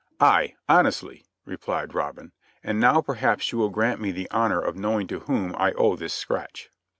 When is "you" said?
3.51-3.59